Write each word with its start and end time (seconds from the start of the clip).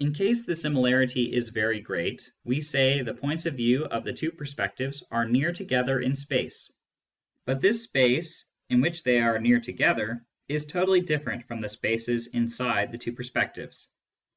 In 0.00 0.12
case 0.12 0.42
the 0.44 0.56
similarity 0.56 1.32
is 1.32 1.50
very 1.50 1.80
great, 1.80 2.32
we 2.42 2.60
say 2.60 3.02
the 3.02 3.14
points 3.14 3.46
of 3.46 3.54
view 3.54 3.84
of 3.84 4.02
the 4.02 4.12
two 4.12 4.32
perspectives 4.32 5.04
are 5.12 5.24
near 5.24 5.52
together 5.52 6.00
in 6.00 6.16
space; 6.16 6.72
but 7.44 7.60
this 7.60 7.84
space 7.84 8.46
in 8.70 8.80
which 8.80 9.04
they 9.04 9.20
are 9.20 9.38
near 9.38 9.60
together 9.60 10.26
is 10.48 10.66
totally 10.66 11.00
different 11.00 11.46
from 11.46 11.60
the 11.60 11.68
spaces 11.68 12.26
inside 12.26 12.90
the 12.90 12.98
two 12.98 13.12
perspectives. 13.12 13.92